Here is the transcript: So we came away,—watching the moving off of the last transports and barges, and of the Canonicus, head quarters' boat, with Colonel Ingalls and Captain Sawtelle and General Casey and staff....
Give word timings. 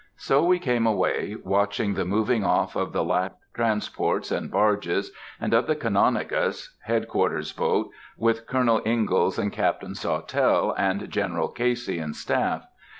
So 0.17 0.43
we 0.43 0.57
came 0.57 0.87
away,—watching 0.87 1.93
the 1.93 2.05
moving 2.05 2.43
off 2.43 2.75
of 2.75 2.91
the 2.91 3.03
last 3.03 3.35
transports 3.53 4.31
and 4.31 4.49
barges, 4.49 5.11
and 5.39 5.53
of 5.53 5.67
the 5.67 5.75
Canonicus, 5.75 6.75
head 6.85 7.07
quarters' 7.07 7.53
boat, 7.53 7.91
with 8.17 8.47
Colonel 8.47 8.81
Ingalls 8.83 9.37
and 9.37 9.53
Captain 9.53 9.93
Sawtelle 9.93 10.73
and 10.75 11.07
General 11.11 11.49
Casey 11.49 11.99
and 11.99 12.15
staff.... 12.15 12.65